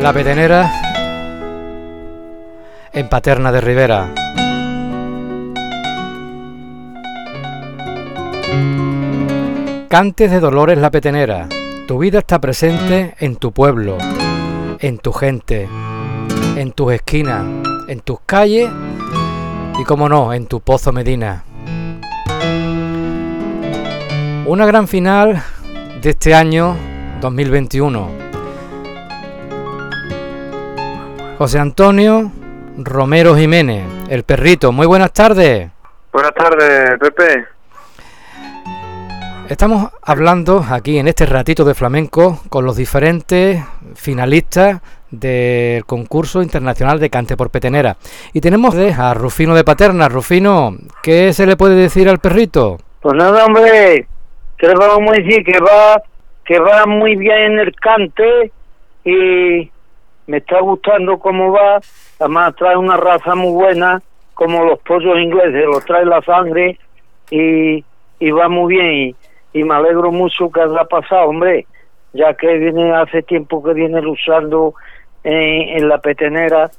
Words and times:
La 0.00 0.14
Petenera 0.14 0.72
en 2.90 3.08
Paterna 3.10 3.52
de 3.52 3.60
Rivera. 3.60 4.08
Cantes 9.90 10.30
de 10.30 10.40
Dolores 10.40 10.78
La 10.78 10.90
Petenera. 10.90 11.48
Tu 11.86 11.98
vida 11.98 12.20
está 12.20 12.38
presente 12.38 13.14
en 13.18 13.36
tu 13.36 13.52
pueblo, 13.52 13.98
en 14.78 14.96
tu 14.96 15.12
gente, 15.12 15.68
en 16.56 16.72
tus 16.72 16.94
esquinas, 16.94 17.44
en 17.86 18.00
tus 18.00 18.20
calles 18.24 18.70
y, 19.78 19.84
como 19.84 20.08
no, 20.08 20.32
en 20.32 20.46
tu 20.46 20.60
Pozo 20.60 20.92
Medina. 20.92 21.44
Una 24.46 24.64
gran 24.64 24.88
final 24.88 25.42
de 26.00 26.08
este 26.08 26.34
año 26.34 26.74
2021. 27.20 28.29
José 31.40 31.58
Antonio 31.58 32.30
Romero 32.76 33.34
Jiménez, 33.34 33.86
el 34.10 34.24
perrito. 34.24 34.72
Muy 34.72 34.86
buenas 34.86 35.10
tardes. 35.10 35.70
Buenas 36.12 36.34
tardes, 36.34 36.98
Pepe. 37.00 37.46
Estamos 39.48 39.90
hablando 40.02 40.62
aquí 40.70 40.98
en 40.98 41.08
este 41.08 41.24
ratito 41.24 41.64
de 41.64 41.72
flamenco 41.72 42.40
con 42.50 42.66
los 42.66 42.76
diferentes 42.76 43.58
finalistas 43.94 44.82
del 45.10 45.86
concurso 45.86 46.42
internacional 46.42 47.00
de 47.00 47.08
cante 47.08 47.38
por 47.38 47.48
petenera. 47.48 47.96
Y 48.34 48.42
tenemos 48.42 48.74
a 48.76 49.14
Rufino 49.14 49.54
de 49.54 49.64
Paterna. 49.64 50.10
Rufino, 50.10 50.76
¿qué 51.02 51.32
se 51.32 51.46
le 51.46 51.56
puede 51.56 51.74
decir 51.74 52.10
al 52.10 52.18
perrito? 52.18 52.76
Pues 53.00 53.14
nada, 53.14 53.46
hombre, 53.46 54.06
que 54.58 54.66
le 54.66 54.74
vamos 54.74 55.08
a 55.08 55.22
decir 55.22 55.42
que 55.42 55.58
va, 55.58 56.02
que 56.44 56.60
va 56.60 56.84
muy 56.84 57.16
bien 57.16 57.58
el 57.58 57.74
cante 57.76 58.52
y 59.06 59.70
me 60.30 60.36
está 60.36 60.60
gustando 60.60 61.18
cómo 61.18 61.50
va. 61.50 61.80
Además 62.20 62.54
trae 62.54 62.76
una 62.76 62.96
raza 62.96 63.34
muy 63.34 63.52
buena, 63.52 64.00
como 64.34 64.64
los 64.64 64.78
pollos 64.78 65.18
ingleses, 65.18 65.66
los 65.66 65.84
trae 65.84 66.04
la 66.04 66.22
sangre 66.22 66.78
y, 67.30 67.84
y 68.20 68.30
va 68.30 68.48
muy 68.48 68.74
bien. 68.76 69.16
Y, 69.52 69.64
me 69.64 69.74
alegro 69.74 70.12
mucho 70.12 70.48
que 70.48 70.60
haya 70.60 70.84
pasado, 70.84 71.30
hombre, 71.30 71.66
ya 72.12 72.32
que 72.34 72.58
viene 72.58 72.94
hace 72.94 73.22
tiempo 73.22 73.60
que 73.60 73.72
viene 73.74 74.00
luchando 74.00 74.74
en, 75.24 75.88
la 75.88 75.98
petenera, 75.98 76.70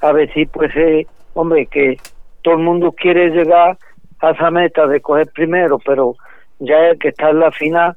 a 0.00 0.12
ver 0.12 0.32
si 0.32 0.46
pues, 0.46 0.70
eh, 0.76 1.04
hombre, 1.34 1.66
que 1.66 1.96
todo 2.42 2.54
el 2.54 2.60
mundo 2.60 2.92
quiere 2.92 3.30
llegar 3.30 3.76
a 4.20 4.30
esa 4.30 4.50
meta 4.52 4.86
de 4.86 5.00
coger 5.00 5.26
primero, 5.34 5.80
pero 5.84 6.14
ya 6.60 6.94
que 7.00 7.08
está 7.08 7.30
en 7.30 7.40
la 7.40 7.50
final, 7.50 7.96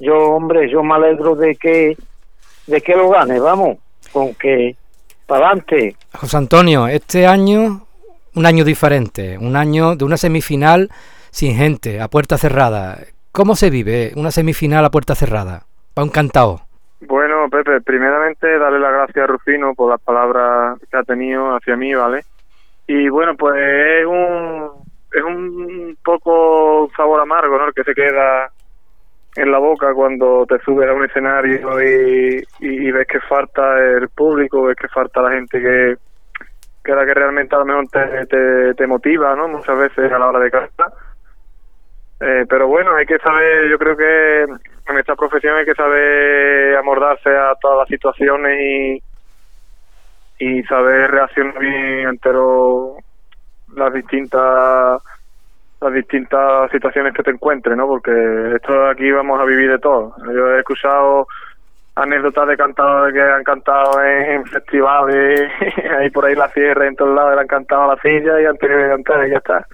yo, 0.00 0.16
hombre, 0.32 0.68
yo 0.68 0.82
me 0.82 0.94
alegro 0.94 1.36
de 1.36 1.54
que, 1.54 1.96
de 2.66 2.80
que 2.80 2.96
lo 2.96 3.10
gane, 3.10 3.38
vamos, 3.38 3.78
con 4.12 4.34
que 4.34 4.76
para 5.26 5.46
adelante. 5.46 5.96
José 6.12 6.36
Antonio, 6.36 6.88
este 6.88 7.26
año, 7.26 7.86
un 8.34 8.46
año 8.46 8.64
diferente, 8.64 9.38
un 9.38 9.56
año 9.56 9.96
de 9.96 10.04
una 10.04 10.16
semifinal 10.16 10.90
sin 11.30 11.54
gente, 11.54 12.00
a 12.00 12.08
puerta 12.08 12.36
cerrada. 12.36 12.98
¿Cómo 13.32 13.54
se 13.54 13.70
vive 13.70 14.12
una 14.16 14.30
semifinal 14.30 14.84
a 14.84 14.90
puerta 14.90 15.14
cerrada? 15.14 15.62
Para 15.94 16.04
un 16.04 16.10
cantao. 16.10 16.60
Bueno, 17.00 17.48
Pepe, 17.48 17.80
primeramente 17.80 18.58
darle 18.58 18.80
las 18.80 18.92
gracias 18.92 19.24
a 19.24 19.26
Rufino 19.26 19.74
por 19.74 19.90
las 19.90 20.00
palabras 20.00 20.78
que 20.90 20.96
ha 20.96 21.02
tenido 21.02 21.54
hacia 21.56 21.76
mí, 21.76 21.94
¿vale? 21.94 22.24
Y 22.86 23.08
bueno, 23.08 23.36
pues 23.36 23.56
es 23.56 24.06
un, 24.06 24.68
es 25.12 25.22
un 25.22 25.96
poco 26.04 26.90
sabor 26.96 27.20
amargo, 27.20 27.56
¿no? 27.56 27.68
El 27.68 27.74
que 27.74 27.84
se 27.84 27.94
queda 27.94 28.50
en 29.36 29.50
la 29.50 29.58
boca 29.58 29.94
cuando 29.94 30.44
te 30.46 30.58
subes 30.60 30.88
a 30.88 30.92
un 30.92 31.04
escenario 31.04 31.80
y, 31.82 32.42
y, 32.60 32.90
ves 32.90 33.06
que 33.06 33.20
falta 33.20 33.78
el 33.78 34.08
público, 34.08 34.64
ves 34.64 34.76
que 34.76 34.88
falta 34.88 35.22
la 35.22 35.30
gente 35.30 35.60
que, 35.60 35.96
que 36.84 36.92
la 36.92 37.06
que 37.06 37.14
realmente 37.14 37.54
a 37.54 37.60
lo 37.60 37.64
mejor 37.64 37.86
te, 37.88 38.74
te, 38.74 38.86
motiva, 38.86 39.36
¿no? 39.36 39.48
Muchas 39.48 39.78
veces 39.78 40.10
a 40.10 40.18
la 40.18 40.28
hora 40.28 40.40
de 40.40 40.50
cantar. 40.50 40.92
Eh, 42.20 42.44
pero 42.48 42.66
bueno, 42.66 42.94
hay 42.96 43.06
que 43.06 43.18
saber, 43.18 43.68
yo 43.70 43.78
creo 43.78 43.96
que 43.96 44.42
en 44.42 44.98
esta 44.98 45.14
profesión 45.14 45.56
hay 45.56 45.64
que 45.64 45.74
saber 45.74 46.76
amordarse 46.76 47.30
a 47.30 47.54
todas 47.60 47.78
las 47.78 47.88
situaciones 47.88 48.60
y, 48.60 49.02
y 50.40 50.62
saber 50.64 51.10
reaccionar 51.10 51.58
bien 51.58 52.06
ante 52.08 52.30
las 53.74 53.94
distintas 53.94 55.00
las 55.80 55.94
distintas 55.94 56.70
situaciones 56.70 57.14
que 57.14 57.22
te 57.22 57.30
encuentres, 57.30 57.76
¿no? 57.76 57.86
Porque 57.86 58.10
esto 58.54 58.88
aquí 58.88 59.10
vamos 59.10 59.40
a 59.40 59.44
vivir 59.44 59.70
de 59.70 59.78
todo. 59.78 60.14
Yo 60.32 60.54
he 60.54 60.58
escuchado 60.58 61.26
anécdotas 61.94 62.48
de 62.48 62.56
cantadores 62.56 63.14
que 63.14 63.20
han 63.20 63.44
cantado 63.44 64.02
en, 64.02 64.44
festivales, 64.46 65.50
ahí 65.98 66.10
por 66.10 66.24
ahí 66.24 66.34
la 66.34 66.48
sierra, 66.50 66.86
en 66.86 66.96
todos 66.96 67.14
lados, 67.14 67.34
le 67.34 67.40
han 67.40 67.46
cantado 67.46 67.84
a 67.84 67.94
la 67.94 68.02
silla 68.02 68.40
y 68.40 68.46
han 68.46 68.56
tenido 68.58 68.80
que 68.80 68.88
cantar 68.88 69.26
y 69.26 69.30
ya 69.30 69.38
está. 69.38 69.66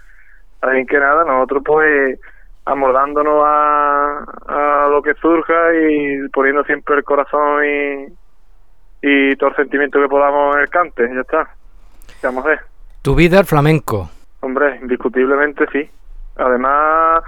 Así 0.63 0.87
que 0.87 0.99
nada, 0.99 1.25
nosotros 1.25 1.63
pues 1.65 2.19
amordándonos 2.65 3.45
a, 3.45 4.25
a 4.49 4.89
lo 4.89 5.03
que 5.03 5.15
surja 5.15 5.55
y 5.75 6.29
poniendo 6.31 6.65
siempre 6.65 6.97
el 6.97 7.05
corazón 7.05 7.65
y, 7.65 8.07
y 9.03 9.37
todo 9.37 9.51
el 9.51 9.57
sentimiento 9.57 10.01
que 10.01 10.09
podamos 10.09 10.57
en 10.57 10.63
el 10.63 10.69
cante, 10.69 11.09
ya 11.15 11.21
está. 11.21 11.49
¿Qué 12.21 12.27
vamos 12.27 12.45
a 12.45 12.49
ver? 12.49 12.61
Tu 13.03 13.15
vida 13.15 13.39
el 13.39 13.47
flamenco. 13.47 14.11
Hombre, 14.47 14.79
indiscutiblemente 14.81 15.67
sí. 15.73 15.91
Además, 16.37 17.25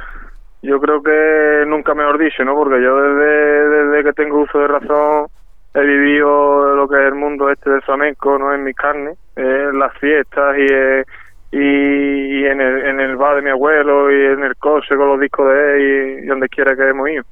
yo 0.63 0.81
creo 0.81 1.03
que 1.03 1.65
nunca 1.67 1.93
mejor 1.93 2.17
dicho, 2.17 2.45
¿no? 2.45 2.55
Porque 2.55 2.81
yo 2.81 2.95
desde, 2.97 3.69
desde 3.71 4.05
que 4.05 4.13
tengo 4.13 4.43
uso 4.43 4.61
de 4.61 4.69
razón 4.69 5.27
he 5.75 5.81
vivido 5.81 6.77
lo 6.77 6.89
que 6.89 6.95
es 6.95 7.09
el 7.09 7.17
mundo 7.17 7.51
este 7.51 7.71
del 7.71 7.83
flamenco, 7.83 8.39
¿no? 8.39 8.55
En 8.55 8.63
mi 8.63 8.73
carne, 8.73 9.15
en 9.35 9.81
las 9.81 9.93
fiestas 9.99 10.59
y, 10.59 10.67
eh, 10.73 11.05
y, 11.51 12.45
en, 12.45 12.61
el, 12.61 12.87
en 12.87 13.01
el 13.01 13.17
bar 13.17 13.35
de 13.35 13.43
mi 13.43 13.51
abuelo 13.51 14.13
y 14.13 14.27
en 14.27 14.45
el 14.45 14.55
coche 14.55 14.95
con 14.95 15.09
los 15.09 15.19
discos 15.19 15.49
de 15.53 15.75
él 15.75 16.23
y, 16.23 16.27
donde 16.27 16.49
quiera 16.49 16.77
que 16.77 16.89
hemos 16.89 17.11
ido. 17.11 17.25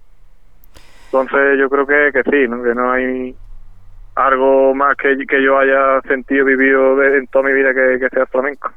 Entonces 1.04 1.60
yo 1.60 1.70
creo 1.70 1.86
que, 1.86 2.10
que 2.12 2.24
sí. 2.24 2.48
Que 2.64 2.74
no 2.74 2.90
hay 2.90 3.36
algo 4.16 4.74
más 4.74 4.96
que, 4.96 5.16
yo 5.40 5.56
haya 5.60 6.00
sentido, 6.08 6.44
vivido 6.44 7.00
en 7.04 7.28
toda 7.28 7.44
mi 7.44 7.52
vida 7.52 7.72
que 7.72 8.08
sea 8.08 8.26
flamenco. 8.26 8.72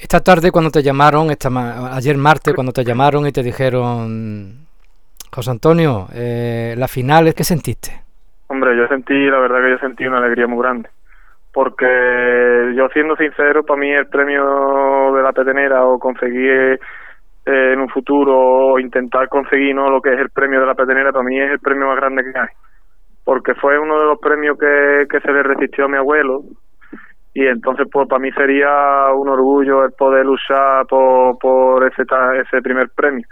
Esta 0.00 0.20
tarde 0.20 0.52
cuando 0.52 0.70
te 0.70 0.80
llamaron, 0.80 1.30
esta 1.30 1.50
ayer 1.96 2.16
martes 2.16 2.54
cuando 2.54 2.72
te 2.72 2.84
llamaron 2.84 3.26
y 3.26 3.32
te 3.32 3.42
dijeron, 3.42 4.68
José 5.32 5.50
Antonio, 5.50 6.06
eh, 6.14 6.74
la 6.78 6.86
final, 6.86 7.34
¿qué 7.34 7.42
sentiste? 7.42 7.90
Hombre, 8.46 8.76
yo 8.76 8.86
sentí, 8.86 9.26
la 9.26 9.40
verdad 9.40 9.60
que 9.60 9.70
yo 9.70 9.78
sentí 9.78 10.06
una 10.06 10.18
alegría 10.18 10.46
muy 10.46 10.62
grande. 10.62 10.88
Porque 11.52 11.84
yo 12.76 12.88
siendo 12.90 13.16
sincero, 13.16 13.64
para 13.64 13.80
mí 13.80 13.90
el 13.90 14.06
premio 14.06 15.12
de 15.16 15.22
la 15.22 15.32
petenera 15.32 15.84
o 15.84 15.98
conseguir 15.98 16.78
eh, 17.44 17.72
en 17.72 17.80
un 17.80 17.88
futuro 17.88 18.38
o 18.38 18.78
intentar 18.78 19.28
conseguir 19.28 19.74
no 19.74 19.90
lo 19.90 20.00
que 20.00 20.12
es 20.14 20.20
el 20.20 20.30
premio 20.30 20.60
de 20.60 20.66
la 20.66 20.76
petenera, 20.76 21.10
para 21.10 21.24
mí 21.24 21.40
es 21.40 21.50
el 21.50 21.58
premio 21.58 21.88
más 21.88 21.96
grande 21.96 22.22
que 22.22 22.38
hay. 22.38 22.48
Porque 23.24 23.54
fue 23.56 23.76
uno 23.76 23.98
de 23.98 24.06
los 24.06 24.20
premios 24.20 24.56
que, 24.58 25.06
que 25.10 25.20
se 25.20 25.32
le 25.32 25.42
resistió 25.42 25.86
a 25.86 25.88
mi 25.88 25.96
abuelo, 25.96 26.44
y 27.38 27.46
entonces 27.46 27.86
pues 27.92 28.08
para 28.08 28.18
mí 28.18 28.32
sería 28.32 29.12
un 29.14 29.28
orgullo 29.28 29.84
el 29.84 29.92
poder 29.92 30.26
luchar 30.26 30.84
por, 30.86 31.38
por 31.38 31.86
ese 31.86 32.02
ese 32.02 32.60
primer 32.60 32.90
premio. 32.90 33.24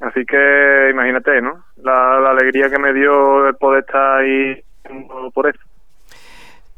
Así 0.00 0.24
que 0.24 0.88
imagínate 0.90 1.40
no 1.40 1.66
la, 1.76 2.30
alegría 2.30 2.68
que 2.68 2.80
me 2.80 2.92
dio 2.92 3.46
el 3.46 3.54
poder 3.54 3.84
estar 3.84 4.18
ahí 4.18 4.60
por 5.32 5.48
eso. 5.48 5.60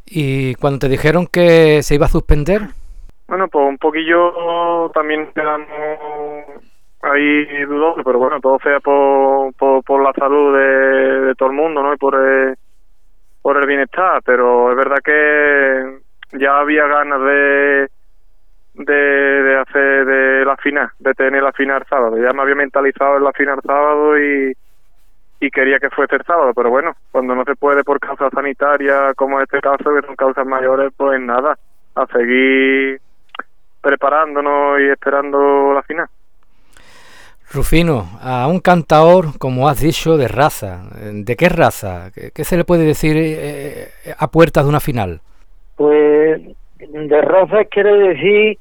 Y 0.04 0.54
cuando 0.56 0.80
te 0.80 0.90
dijeron 0.90 1.26
que 1.26 1.82
se 1.82 1.94
iba 1.94 2.04
a 2.04 2.10
suspender 2.10 2.60
bueno 3.26 3.48
pues 3.48 3.66
un 3.66 3.78
poquillo 3.78 4.90
también 4.92 5.30
quedamos 5.34 5.66
ahí 7.00 7.64
dudosos 7.64 8.04
pero 8.04 8.18
bueno 8.18 8.38
todo 8.38 8.58
sea 8.58 8.80
por, 8.80 9.54
por, 9.54 10.02
la 10.02 10.12
salud 10.12 10.58
de, 10.58 11.20
de, 11.28 11.34
todo 11.36 11.48
el 11.48 11.56
mundo 11.56 11.82
no 11.82 11.94
y 11.94 11.96
por 11.96 12.16
el, 12.16 12.54
por 13.40 13.56
el 13.56 13.66
bienestar 13.66 14.20
pero 14.26 14.72
es 14.72 14.76
verdad 14.76 14.98
que 15.02 16.01
ya 16.32 16.58
había 16.58 16.86
ganas 16.86 17.20
de, 17.20 17.88
de, 18.74 19.58
hacer 19.58 20.06
de 20.06 20.44
la 20.44 20.56
final, 20.56 20.90
de 20.98 21.14
tener 21.14 21.42
la 21.42 21.52
final 21.52 21.84
sábado. 21.88 22.16
Ya 22.16 22.32
me 22.32 22.42
había 22.42 22.54
mentalizado 22.54 23.16
en 23.18 23.24
la 23.24 23.32
final 23.32 23.60
sábado 23.64 24.18
y, 24.18 24.52
y 25.40 25.50
quería 25.50 25.78
que 25.78 25.90
fuese 25.90 26.16
el 26.16 26.24
sábado, 26.24 26.52
pero 26.54 26.70
bueno, 26.70 26.94
cuando 27.10 27.34
no 27.34 27.44
se 27.44 27.56
puede 27.56 27.84
por 27.84 28.00
causa 28.00 28.30
sanitaria, 28.30 29.12
como 29.14 29.40
este 29.40 29.60
caso, 29.60 29.94
que 29.94 30.06
son 30.06 30.16
causas 30.16 30.46
mayores, 30.46 30.92
pues 30.96 31.20
nada, 31.20 31.56
a 31.94 32.06
seguir 32.06 33.00
preparándonos 33.80 34.80
y 34.80 34.88
esperando 34.88 35.72
la 35.74 35.82
final. 35.82 36.06
Rufino, 37.52 38.18
a 38.22 38.46
un 38.46 38.60
cantador, 38.60 39.38
como 39.38 39.68
has 39.68 39.80
dicho, 39.80 40.16
de 40.16 40.26
raza, 40.26 40.84
¿de 41.12 41.36
qué 41.36 41.50
raza? 41.50 42.10
¿Qué, 42.12 42.44
se 42.44 42.56
le 42.56 42.64
puede 42.64 42.84
decir 42.84 43.14
eh, 43.18 43.90
a 44.16 44.28
puertas 44.28 44.64
de 44.64 44.70
una 44.70 44.80
final? 44.80 45.20
Pues 45.76 46.40
de 46.78 47.22
raza 47.22 47.64
quiere 47.66 47.96
decir 47.96 48.58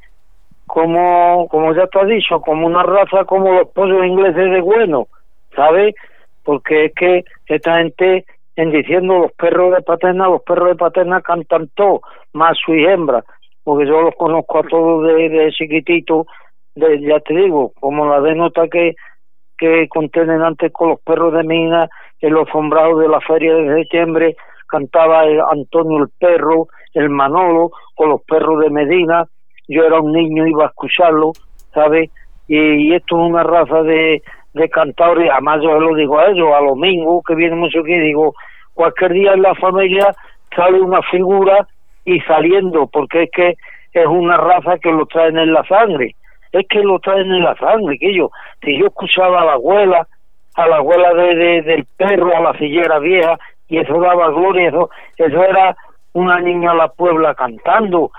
como 0.68 1.48
como 1.50 1.74
ya 1.74 1.88
te 1.88 2.00
has 2.00 2.08
dicho 2.08 2.40
como 2.42 2.68
una 2.68 2.84
raza 2.84 3.26
como 3.26 3.52
los 3.52 3.70
pollos 3.70 4.06
ingleses 4.06 4.52
de 4.52 4.62
bueno 4.62 5.08
¿sabes? 5.56 5.96
porque 6.44 6.86
es 6.86 6.94
que 6.94 7.24
esta 7.48 7.78
gente 7.78 8.26
en 8.56 8.72
diciendo 8.72 9.20
los 9.20 9.32
perros 9.34 9.74
de 9.76 9.82
paterna, 9.82 10.28
los 10.28 10.44
perros 10.44 10.70
de 10.70 10.76
paterna 10.76 11.22
cantan 11.22 11.70
todo, 11.76 12.02
más 12.34 12.58
su 12.64 12.74
hembra, 12.74 13.24
porque 13.64 13.88
yo 13.88 14.02
los 14.02 14.16
conozco 14.16 14.60
a 14.60 14.64
todos 14.64 15.08
de, 15.08 15.30
de 15.30 15.52
chiquitito, 15.52 16.26
de, 16.76 17.02
ya 17.02 17.20
te 17.22 17.34
digo, 17.34 17.72
como 17.80 18.06
la 18.08 18.22
denota 18.22 18.68
que, 18.68 18.96
que 19.58 19.88
contienen 19.90 20.42
antes 20.42 20.72
con 20.72 20.90
los 20.90 21.02
perros 21.02 21.34
de 21.34 21.44
mina, 21.44 21.90
en 22.20 22.34
los 22.34 22.48
sombrados 22.50 23.00
de 23.00 23.08
la 23.08 23.22
feria 23.22 23.54
de 23.56 23.76
septiembre, 23.82 24.36
cantaba 24.68 25.24
el 25.26 25.42
Antonio 25.42 26.04
el 26.04 26.10
perro, 26.20 26.68
el 26.94 27.10
Manolo, 27.10 27.72
con 27.96 28.10
los 28.10 28.22
perros 28.24 28.60
de 28.62 28.70
Medina, 28.70 29.26
yo 29.68 29.84
era 29.84 30.00
un 30.00 30.12
niño, 30.12 30.46
iba 30.48 30.66
a 30.66 30.70
escucharlo, 30.70 31.32
¿sabes? 31.74 32.10
Y, 32.48 32.94
esto 32.94 33.18
es 33.18 33.30
una 33.30 33.44
raza 33.44 33.82
de, 33.84 34.22
de 34.54 34.70
cantadores, 34.70 35.30
además 35.32 35.62
yo 35.64 35.80
lo 35.80 35.96
digo 35.96 36.20
a 36.20 36.28
ellos, 36.28 36.50
a 36.54 36.62
los 36.62 36.76
mingos 36.76 37.24
que 37.26 37.36
vienen 37.36 37.60
mucho 37.60 37.80
aquí, 37.80 37.98
digo, 37.98 38.34
cualquier 38.74 39.14
día 39.14 39.34
en 39.34 39.42
la 39.42 39.56
familia 39.56 40.14
sale 40.56 40.82
una 40.82 41.02
figura 41.04 41.68
y 42.04 42.20
saliendo, 42.22 42.88
porque 42.88 43.24
es 43.24 43.32
que 43.32 43.56
es 43.94 44.08
una 44.08 44.38
raza 44.38 44.78
que 44.80 44.92
lo 44.92 45.06
traen 45.06 45.38
en 45.38 45.54
la 45.54 45.64
sangre, 45.66 46.16
es 46.52 46.68
que 46.68 46.80
lo 46.80 47.00
traen 47.00 47.32
en 47.32 47.44
la 47.44 47.56
sangre, 47.56 47.98
que 47.98 48.14
yo, 48.14 48.30
si 48.62 48.78
yo 48.78 48.88
escuchaba 48.88 49.42
a 49.42 49.46
la 49.46 49.54
abuela, 49.54 50.08
a 50.56 50.68
la 50.68 50.78
abuela 50.78 51.14
de, 51.14 51.62
del 51.62 51.86
perro, 51.98 52.36
a 52.36 52.42
la 52.42 52.58
sillera 52.58 53.00
vieja, 53.00 53.38
y 53.70 53.78
eso 53.78 54.00
daba 54.02 54.30
gloria, 54.32 54.68
eso, 54.68 54.90
eso 55.18 55.44
era 55.44 55.76
una 56.14 56.40
niña 56.40 56.72
a 56.72 56.76
la 56.76 56.88
Puebla 56.90 57.36
cantando, 57.36 58.12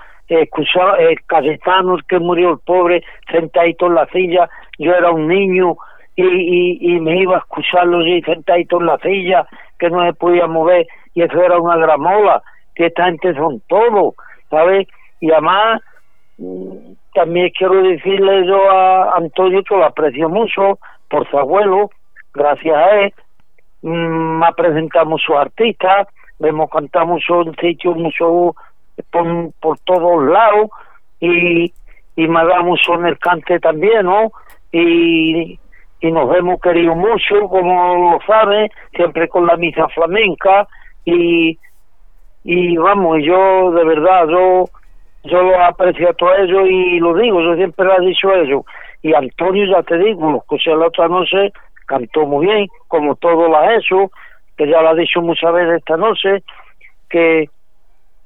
Cayetano, 1.27 1.95
el 1.95 2.05
que 2.05 2.19
murió 2.19 2.51
el 2.51 2.59
pobre, 2.59 3.03
sentadito 3.29 3.87
en 3.87 3.95
la 3.95 4.05
silla, 4.07 4.49
yo 4.79 4.93
era 4.93 5.11
un 5.11 5.27
niño 5.27 5.75
y, 6.15 6.95
y, 6.95 6.99
me 6.99 7.21
iba 7.21 7.35
a 7.35 7.39
escucharlo 7.39 7.99
allí 7.99 8.21
sentadito 8.21 8.79
en 8.79 8.85
la 8.85 8.97
silla, 8.99 9.47
que 9.79 9.89
no 9.89 10.05
se 10.05 10.13
podía 10.13 10.47
mover, 10.47 10.87
y 11.13 11.23
eso 11.23 11.41
era 11.41 11.57
una 11.57 11.77
gramola, 11.77 12.41
que 12.75 12.87
esta 12.87 13.05
gente 13.05 13.33
son 13.33 13.61
todos, 13.67 14.13
¿sabes? 14.49 14.87
Y 15.19 15.31
además, 15.31 15.81
mm, 16.37 16.93
también 17.13 17.51
quiero 17.57 17.81
decirle 17.81 18.45
yo 18.45 18.69
a 18.69 19.17
Antonio 19.17 19.63
que 19.63 19.75
lo 19.75 19.85
aprecio 19.85 20.29
mucho 20.29 20.79
por 21.09 21.27
su 21.29 21.37
abuelo, 21.37 21.89
gracias 22.33 22.75
a 22.75 22.99
él, 23.01 23.13
mm, 23.81 24.39
me 24.39 24.45
ha 24.45 24.51
presentado 24.51 25.05
muchos 25.07 25.35
artistas, 25.35 26.07
hemos 26.39 26.69
cantado 26.69 27.07
mucho 27.07 27.41
en 27.41 27.55
sitios, 27.55 27.95
mucho 27.95 28.55
por, 29.11 29.53
por 29.59 29.79
todos 29.79 30.25
lados, 30.25 30.69
y, 31.19 31.73
y 32.15 32.27
mucho 32.27 32.95
en 32.95 33.05
el 33.07 33.17
cante 33.19 33.59
también, 33.59 34.05
¿no? 34.05 34.31
Y, 34.71 35.59
y 36.01 36.11
nos 36.11 36.35
hemos 36.35 36.59
querido 36.59 36.95
mucho, 36.95 37.47
como 37.47 38.11
lo 38.11 38.19
sabe, 38.25 38.71
siempre 38.95 39.27
con 39.27 39.45
la 39.45 39.55
misa 39.57 39.87
flamenca, 39.89 40.67
y, 41.05 41.57
y 42.43 42.77
vamos, 42.77 43.19
yo 43.23 43.71
de 43.71 43.85
verdad, 43.85 44.27
yo 44.27 44.65
yo 45.25 45.41
lo 45.41 45.63
aprecio 45.63 46.09
a 46.09 46.13
todo 46.13 46.35
ello 46.35 46.65
y 46.65 46.99
lo 46.99 47.15
digo, 47.15 47.41
yo 47.41 47.55
siempre 47.55 47.85
lo 47.85 48.01
he 48.01 48.07
dicho 48.07 48.33
ello. 48.33 48.65
Y 49.01 49.13
Antonio, 49.13 49.65
ya 49.65 49.83
te 49.83 49.97
digo, 49.97 50.29
lo 50.31 50.37
escuché 50.39 50.75
la 50.75 50.87
otra 50.87 51.07
noche, 51.07 51.51
cantó 51.85 52.25
muy 52.25 52.45
bien, 52.45 52.67
como 52.87 53.15
todo 53.15 53.47
lo 53.47 53.57
ha 53.57 53.73
que 54.57 54.67
ya 54.67 54.81
lo 54.81 54.89
ha 54.89 54.95
dicho 54.95 55.21
muchas 55.21 55.53
veces 55.53 55.77
esta 55.77 55.97
noche, 55.97 56.43
que 57.09 57.49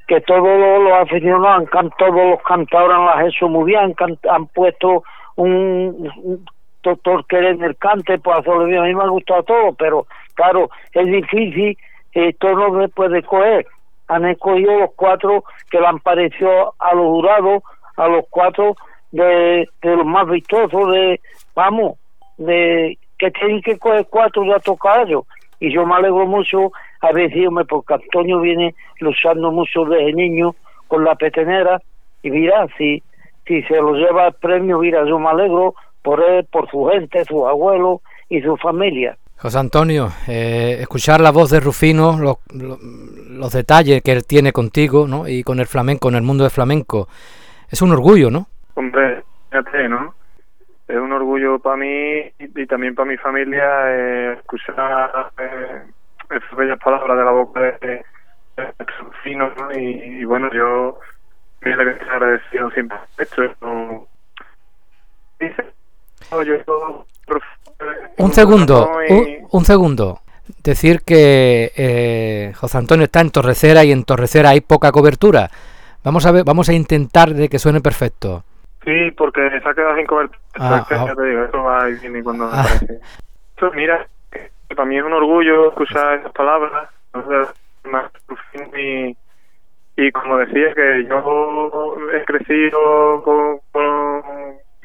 que 0.08 0.22
todos 0.22 0.42
los, 0.42 0.94
aficionados 0.94 1.68
han 1.74 1.90
todos 1.98 2.16
los 2.16 2.42
cantadores 2.44 2.98
han 3.14 3.28
hecho 3.28 3.50
muy 3.50 3.66
bien, 3.66 3.94
han, 4.30 4.46
puesto 4.48 5.04
un, 5.36 6.10
doctor 6.82 7.26
que 7.28 7.38
en 7.38 7.62
el 7.62 7.76
cante, 7.76 8.18
pues 8.18 8.48
a 8.48 8.52
mí 8.52 8.96
me 8.96 9.04
ha 9.04 9.08
gustado 9.08 9.44
todo, 9.44 9.74
pero 9.74 10.08
claro, 10.34 10.70
es 10.94 11.06
difícil, 11.06 11.78
eh, 12.14 12.34
todo 12.40 12.70
no 12.70 12.82
se 12.82 12.88
puede 12.88 13.22
coger. 13.24 13.68
Han 14.08 14.26
escogido 14.26 14.80
los 14.80 14.92
cuatro 14.96 15.44
que 15.70 15.82
le 15.82 15.88
han 15.88 16.00
parecido 16.00 16.74
a 16.80 16.96
los 16.96 17.06
jurados, 17.06 17.64
a 17.98 18.08
los 18.08 18.24
cuatro 18.30 18.78
de, 19.12 19.68
de 19.82 19.96
los 19.98 20.06
más 20.06 20.26
vistosos, 20.30 20.92
de, 20.92 21.20
vamos, 21.54 21.98
de 22.38 22.98
que 23.18 23.32
tienen 23.32 23.62
que 23.62 23.78
coger 23.78 24.08
cuatro 24.10 24.46
ya 24.46 25.02
ellos 25.02 25.26
Y 25.60 25.74
yo 25.74 25.86
me 25.86 25.96
alegro 25.96 26.26
mucho 26.28 26.72
a 27.02 27.12
decirme 27.14 27.66
porque 27.66 27.96
Antonio 27.96 28.40
viene 28.40 28.76
luchando 29.00 29.52
mucho 29.52 29.86
desde 29.86 30.14
niño 30.14 30.56
con 30.88 31.04
la 31.04 31.16
petenera 31.16 31.82
y 32.24 32.32
mira, 32.32 32.68
si, 32.78 33.02
si 33.46 33.62
se 33.64 33.76
lo 33.76 33.94
lleva 33.94 34.28
el 34.28 34.34
premio, 34.34 34.80
mira, 34.80 35.06
yo 35.06 35.20
me 35.20 35.30
alegro 35.30 35.76
por 36.02 36.24
él, 36.24 36.46
por 36.52 36.70
su 36.70 36.86
gente, 36.86 37.26
sus 37.26 37.46
abuelos 37.46 38.02
y 38.30 38.42
su 38.42 38.56
familia. 38.58 39.18
José 39.38 39.60
Antonio, 39.60 40.10
eh, 40.28 40.78
escuchar 40.82 41.22
la 41.22 41.32
voz 41.32 41.52
de 41.52 41.60
Rufino, 41.60 42.18
los, 42.18 43.54
detalles 43.54 44.02
que 44.02 44.12
él 44.12 44.26
tiene 44.26 44.52
contigo 44.52 45.08
¿no? 45.08 45.28
y 45.28 45.44
con 45.44 45.60
el 45.60 45.68
flamenco, 45.68 46.10
en 46.10 46.16
el 46.16 46.24
mundo 46.24 46.44
del 46.44 46.52
flamenco, 46.52 47.08
es 47.70 47.82
un 47.82 47.92
orgullo, 47.92 48.32
¿no? 48.32 48.48
Hombre, 48.74 49.24
fíjate, 49.50 49.88
¿no? 49.90 50.16
Es 50.88 50.96
un 50.96 51.12
orgullo 51.12 51.60
para 51.60 51.78
mí 51.78 52.32
y, 52.40 52.66
también 52.66 52.96
para 52.96 53.10
mi 53.10 53.18
familia 53.18 53.66
eh, 53.88 54.34
escuchar 54.40 55.32
eh, 55.38 55.84
esas 56.30 56.58
bellas 56.58 56.80
palabras 56.80 57.18
de 57.18 57.24
la 57.24 57.32
boca 57.32 57.60
de, 57.60 58.06
Rufino, 59.00 59.52
¿no? 59.56 59.72
Y, 59.72 60.24
bueno, 60.26 60.50
yo 60.52 61.00
me 61.62 61.74
agradecido 61.74 62.72
siempre 62.72 62.98
esto. 63.18 63.44
Yo, 66.44 67.06
un 68.18 68.34
segundo, 68.34 68.90
un, 69.52 69.66
segundo. 69.66 70.22
Decir 70.64 71.02
que 71.02 71.72
eh, 71.76 72.54
José 72.56 72.78
Antonio 72.78 73.06
está 73.06 73.22
en 73.22 73.32
Torrecera 73.32 73.84
y 73.84 73.92
en 73.92 74.04
Torrecera 74.04 74.50
hay 74.52 74.62
poca 74.62 74.92
cobertura. 74.92 75.50
Vamos 76.04 76.26
a 76.26 76.32
ver, 76.32 76.44
vamos 76.44 76.70
a 76.70 76.74
intentar 76.74 77.34
de 77.34 77.50
que 77.50 77.60
suene 77.60 77.82
perfecto. 77.82 78.44
Sí, 78.88 79.12
porque 79.18 79.50
se 79.50 79.70
ha 79.70 79.74
quedado 79.74 79.98
sin 79.98 80.06
cobertura. 80.06 80.40
Ah, 80.56 80.88
ah. 80.90 81.14
te 81.14 81.24
digo, 81.26 81.44
eso 81.44 81.62
va 81.62 81.90
y 81.90 82.24
cuando 82.24 82.50
ah. 82.50 82.66
mira, 83.74 84.08
para 84.70 84.86
mí 84.86 84.98
es 84.98 85.04
un 85.04 85.12
orgullo 85.12 85.68
escuchar 85.68 86.20
esas 86.20 86.32
palabras. 86.32 86.90
Y, 88.78 89.18
y 89.98 90.12
como 90.14 90.38
decía, 90.38 90.74
que 90.74 91.06
yo 91.06 91.98
he 92.14 92.24
crecido 92.24 93.24
con 93.24 93.60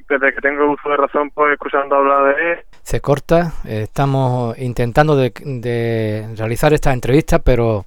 desde 0.08 0.34
que 0.34 0.40
tengo 0.40 0.72
uso 0.72 0.88
de 0.88 0.96
razón, 0.96 1.30
pues 1.30 1.52
escuchando 1.52 1.94
hablar 1.94 2.34
de 2.34 2.52
él. 2.52 2.58
Se 2.82 3.00
corta, 3.00 3.52
estamos 3.64 4.58
intentando 4.58 5.14
de, 5.14 6.26
realizar 6.36 6.72
esta 6.72 6.92
entrevista, 6.92 7.38
pero, 7.38 7.84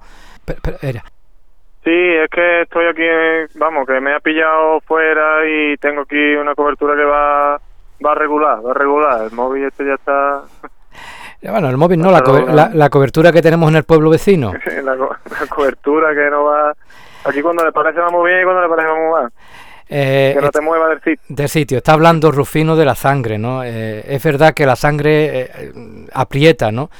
Sí, 1.86 1.92
es 1.92 2.28
que 2.30 2.62
estoy 2.62 2.84
aquí, 2.86 3.04
vamos, 3.60 3.86
que 3.86 4.00
me 4.00 4.12
ha 4.12 4.18
pillado 4.18 4.80
fuera 4.80 5.48
y 5.48 5.76
tengo 5.76 6.00
aquí 6.00 6.34
una 6.34 6.56
cobertura 6.56 6.96
que 6.96 7.04
va, 7.04 7.60
va 8.04 8.10
a 8.10 8.14
regular, 8.16 8.58
va 8.66 8.72
a 8.72 8.74
regular. 8.74 9.22
El 9.22 9.30
móvil 9.30 9.66
este 9.66 9.86
ya 9.86 9.94
está... 9.94 10.42
Bueno, 11.48 11.68
el 11.68 11.76
móvil 11.76 12.00
no, 12.00 12.10
la, 12.10 12.70
la, 12.74 12.90
cobertura 12.90 13.30
que 13.30 13.40
tenemos 13.40 13.70
en 13.70 13.76
el 13.76 13.84
pueblo 13.84 14.10
vecino. 14.10 14.52
la, 14.82 14.96
la 14.96 15.46
cobertura 15.48 16.12
que 16.12 16.28
no 16.28 16.46
va... 16.46 16.74
Aquí 17.24 17.40
cuando 17.40 17.64
le 17.64 17.70
parece 17.70 18.00
va 18.00 18.10
muy 18.10 18.30
bien 18.30 18.40
y 18.40 18.44
cuando 18.44 18.62
le 18.62 18.68
parece 18.68 18.88
va 18.88 18.96
muy 18.96 19.12
mal. 19.12 19.32
Eh, 19.88 20.32
que 20.34 20.42
no 20.42 20.50
te 20.50 20.60
mueva 20.60 20.88
del 20.88 21.00
sitio. 21.00 21.24
Del 21.28 21.48
sitio. 21.48 21.78
Está 21.78 21.92
hablando 21.92 22.32
Rufino 22.32 22.74
de 22.74 22.84
la 22.84 22.94
sangre, 22.94 23.38
¿no? 23.38 23.62
Eh, 23.62 24.02
es 24.06 24.22
verdad 24.22 24.52
que 24.52 24.66
la 24.66 24.74
sangre 24.74 25.42
eh, 25.42 26.08
aprieta, 26.12 26.72
¿no? 26.72 26.90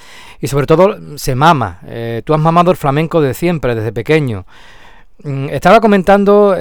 Y 0.40 0.46
sobre 0.46 0.66
todo 0.66 0.96
se 1.16 1.34
mama. 1.34 1.80
tú 2.24 2.34
has 2.34 2.40
mamado 2.40 2.70
el 2.70 2.76
flamenco 2.76 3.20
de 3.20 3.34
siempre, 3.34 3.74
desde 3.74 3.92
pequeño. 3.92 4.44
Mm, 5.24 5.48
estaba 5.48 5.80
comentando 5.80 6.54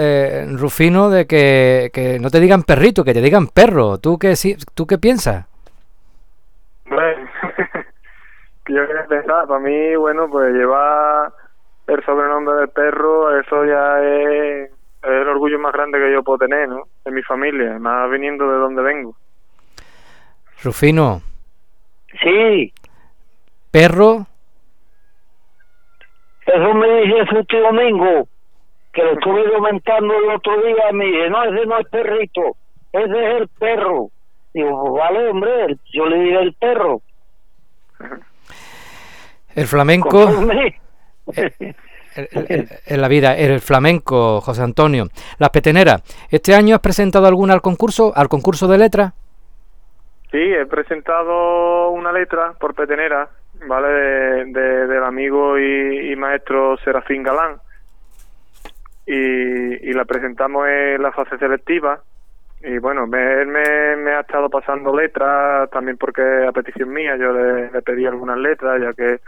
Rufino 0.54 1.10
de 1.10 1.28
que, 1.28 2.18
no 2.20 2.30
te 2.32 2.40
digan 2.40 2.64
perrito, 2.64 3.04
que 3.04 3.14
te 3.14 3.22
digan 3.22 3.48
perro. 3.48 4.00
¿Tú 4.00 4.18
qué, 4.18 4.34
tú 4.74 4.88
qué 4.88 4.98
piensas? 4.98 5.46
Bueno, 6.90 7.30
yo 8.70 8.82
pensar, 9.10 9.48
para 9.48 9.60
mí, 9.60 9.96
bueno, 9.96 10.30
pues 10.30 10.54
llevar 10.54 11.34
el 11.88 12.04
sobrenombre 12.04 12.56
del 12.56 12.70
perro, 12.70 13.40
eso 13.40 13.66
ya 13.66 14.02
es 14.02 14.75
es 15.06 15.22
el 15.22 15.28
orgullo 15.28 15.60
más 15.60 15.72
grande 15.74 16.00
que 16.00 16.12
yo 16.12 16.24
puedo 16.24 16.40
tener, 16.40 16.68
¿no? 16.68 16.84
En 17.06 17.14
mi 17.14 17.22
familia, 17.22 17.78
más 17.80 18.10
viniendo 18.10 18.50
de 18.50 18.58
donde 18.58 18.82
vengo. 18.82 19.16
Rufino. 20.64 21.22
Sí. 22.22 22.74
¿Perro? 23.72 24.26
Eso 26.46 26.74
me 26.74 27.02
dice 27.02 27.40
este 27.40 27.60
domingo, 27.60 28.28
que 28.94 29.04
lo 29.04 29.14
estuve 29.14 29.52
comentando 29.52 30.14
el 30.14 30.30
otro 30.36 30.62
día, 30.62 30.92
me 30.94 31.06
dije, 31.06 31.30
no, 31.30 31.44
ese 31.44 31.66
no 31.66 31.80
es 31.80 31.88
perrito, 31.90 32.56
ese 32.94 33.06
es 33.06 33.42
el 33.42 33.48
perro. 33.48 34.10
Digo, 34.54 34.82
pues 34.82 35.04
vale, 35.04 35.28
hombre, 35.30 35.76
yo 35.92 36.06
le 36.06 36.20
diré 36.20 36.42
el 36.42 36.54
perro. 36.54 37.02
El 39.56 39.68
flamenco... 39.68 40.30
en 42.16 43.02
la 43.02 43.08
vida, 43.08 43.36
el 43.36 43.60
flamenco, 43.60 44.42
José 44.42 44.64
Antonio. 44.64 45.08
Las 45.38 45.50
peteneras, 45.50 46.02
¿este 46.30 46.56
año 46.56 46.76
has 46.76 46.82
presentado 46.82 47.28
alguna 47.28 47.54
al 47.54 47.62
concurso, 47.62 48.14
al 48.16 48.30
concurso 48.30 48.68
de 48.68 48.78
letra? 48.78 49.14
Sí, 50.32 50.40
he 50.40 50.66
presentado 50.66 51.90
una 51.92 52.12
letra 52.12 52.54
por 52.60 52.74
petenera 52.74 53.30
¿vale? 53.68 54.46
De, 54.46 54.88
del 54.88 55.04
amigo 55.04 55.58
y, 55.58 56.16
maestro 56.16 56.78
Serafín 56.78 57.24
Galán. 57.24 57.58
Y, 59.06 59.90
y, 59.90 59.94
la 59.94 60.06
presentamos 60.06 60.68
en 60.68 61.02
la 61.02 61.12
fase 61.12 61.38
selectiva. 61.38 62.02
Y 62.62 62.80
bueno, 62.80 63.06
me, 63.06 63.42
él 63.42 63.48
me, 63.48 64.12
ha 64.12 64.22
estado 64.22 64.50
pasando 64.50 64.96
letras, 64.96 65.70
también 65.70 65.98
porque 65.98 66.22
a 66.48 66.52
petición 66.52 66.92
mía 66.92 67.16
yo 67.18 67.32
le, 67.32 67.72
le 67.72 67.82
pedí 67.84 68.06
algunas 68.06 68.38
letras, 68.38 68.82
ya 68.82 68.94
que 68.94 69.20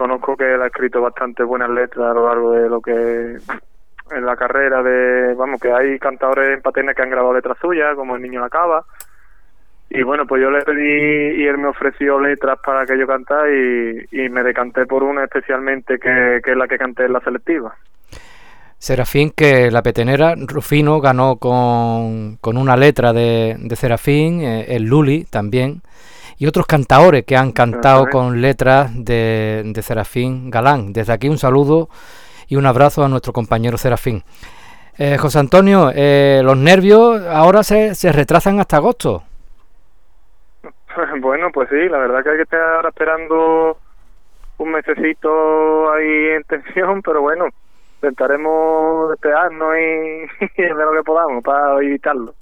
conozco 0.00 0.34
que 0.34 0.54
él 0.54 0.62
ha 0.62 0.68
escrito 0.68 1.02
bastante 1.02 1.42
buenas 1.42 1.68
letras 1.68 2.10
a 2.10 2.14
lo 2.14 2.26
largo 2.26 2.52
de 2.52 2.70
lo 2.70 2.80
que 2.80 3.36
en 4.10 4.24
la 4.24 4.34
carrera 4.34 4.82
de, 4.82 5.34
vamos, 5.34 5.60
que 5.60 5.70
hay 5.70 5.98
cantadores 5.98 6.54
en 6.54 6.62
patena 6.62 6.94
que 6.94 7.02
han 7.02 7.10
grabado 7.10 7.34
letras 7.34 7.58
suyas, 7.60 7.94
como 7.96 8.16
El 8.16 8.22
Niño 8.22 8.40
la 8.40 8.48
Cava. 8.48 8.82
Y 9.90 10.02
bueno, 10.02 10.26
pues 10.26 10.40
yo 10.40 10.50
le 10.50 10.62
pedí 10.62 11.42
y 11.42 11.46
él 11.46 11.58
me 11.58 11.68
ofreció 11.68 12.18
letras 12.18 12.58
para 12.64 12.86
que 12.86 12.98
yo 12.98 13.06
cantara 13.06 13.46
y, 13.50 14.28
me 14.30 14.42
decanté 14.42 14.86
por 14.86 15.02
una 15.02 15.24
especialmente 15.24 15.98
que, 15.98 16.36
es 16.38 16.56
la 16.56 16.66
que 16.66 16.78
canté 16.78 17.04
en 17.04 17.12
la 17.12 17.20
selectiva. 17.20 17.76
Serafín, 18.78 19.32
que 19.36 19.70
la 19.70 19.82
petenera, 19.82 20.34
Rufino 20.34 20.98
ganó 21.02 21.36
con, 21.36 22.38
con 22.40 22.56
una 22.56 22.74
letra 22.74 23.12
de, 23.12 23.54
de 23.58 23.76
Serafín, 23.76 24.40
eh, 24.40 24.74
el 24.74 24.84
Luli 24.84 25.24
también, 25.24 25.82
y 26.40 26.46
otros 26.46 26.66
cantadores 26.66 27.24
que 27.26 27.36
han 27.36 27.52
cantado 27.52 28.06
con 28.10 28.40
letras 28.40 28.90
de, 28.94 29.62
de 29.66 29.82
Serafín 29.82 30.50
Galán. 30.50 30.94
Desde 30.94 31.12
aquí 31.12 31.28
un 31.28 31.36
saludo 31.36 31.90
y 32.48 32.56
un 32.56 32.64
abrazo 32.64 33.04
a 33.04 33.08
nuestro 33.08 33.34
compañero 33.34 33.76
Serafín. 33.76 34.22
Eh, 34.96 35.18
José 35.18 35.38
Antonio, 35.38 35.92
eh, 35.94 36.40
los 36.42 36.56
nervios 36.56 37.22
ahora 37.26 37.62
se, 37.62 37.94
se 37.94 38.10
retrasan 38.10 38.58
hasta 38.58 38.78
agosto. 38.78 39.22
Bueno, 41.20 41.50
pues 41.52 41.68
sí, 41.68 41.88
la 41.88 41.98
verdad 41.98 42.22
que 42.22 42.30
hay 42.30 42.36
que 42.36 42.42
estar 42.42 42.84
esperando 42.86 43.76
un 44.58 44.72
mesecito 44.72 45.92
ahí 45.92 46.30
en 46.36 46.44
tensión, 46.44 47.02
pero 47.04 47.20
bueno, 47.20 47.48
intentaremos 47.96 49.10
despegarnos 49.10 49.76
y, 49.76 50.44
y 50.62 50.68
lo 50.68 50.92
que 50.92 51.02
podamos 51.04 51.44
para 51.44 51.76
evitarlo. 51.82 52.34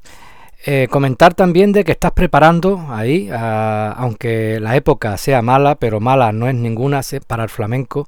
Eh, 0.66 0.88
comentar 0.90 1.34
también 1.34 1.72
de 1.72 1.84
que 1.84 1.92
estás 1.92 2.12
preparando 2.12 2.80
ahí, 2.90 3.30
aunque 3.32 4.58
la 4.60 4.74
época 4.76 5.16
sea 5.16 5.40
mala, 5.40 5.76
pero 5.76 6.00
mala 6.00 6.32
no 6.32 6.48
es 6.48 6.54
ninguna 6.54 7.00
para 7.26 7.44
el 7.44 7.48
flamenco, 7.48 8.06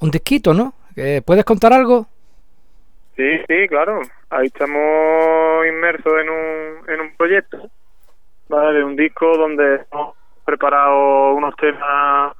un 0.00 0.10
disquito, 0.10 0.52
¿no? 0.52 0.74
¿Puedes 1.24 1.44
contar 1.44 1.72
algo? 1.72 2.06
Sí, 3.16 3.38
sí, 3.48 3.66
claro. 3.68 4.00
Ahí 4.30 4.46
estamos 4.46 5.66
inmersos 5.66 6.12
en 6.20 6.28
un, 6.28 6.90
en 6.90 7.00
un 7.00 7.16
proyecto, 7.16 7.70
¿vale? 8.48 8.84
Un 8.84 8.96
disco 8.96 9.36
donde 9.36 9.86
hemos 9.90 10.14
preparado 10.44 11.34
unos 11.34 11.56
temas. 11.56 12.36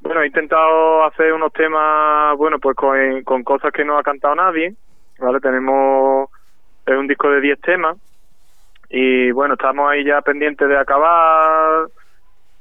Bueno, 0.00 0.22
he 0.22 0.26
intentado 0.26 1.04
hacer 1.04 1.32
unos 1.32 1.52
temas, 1.52 2.36
bueno, 2.36 2.58
pues 2.58 2.74
con, 2.74 3.22
con 3.22 3.44
cosas 3.44 3.72
que 3.72 3.84
no 3.84 3.98
ha 3.98 4.02
cantado 4.02 4.34
nadie, 4.34 4.74
¿vale? 5.18 5.38
Tenemos. 5.40 6.29
Es 6.86 6.96
un 6.96 7.06
disco 7.06 7.30
de 7.30 7.40
10 7.40 7.60
temas. 7.60 7.96
Y 8.88 9.30
bueno, 9.30 9.54
estamos 9.54 9.90
ahí 9.90 10.04
ya 10.04 10.20
pendientes 10.20 10.68
de 10.68 10.76
acabar 10.76 11.88